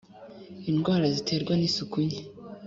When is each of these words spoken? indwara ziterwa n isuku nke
indwara 0.69 1.05
ziterwa 1.15 1.53
n 1.57 1.61
isuku 1.67 1.97
nke 2.05 2.21